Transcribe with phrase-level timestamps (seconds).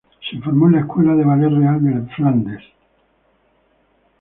[0.27, 2.63] Se formó en la Escuela del Ballet Real de Flandes.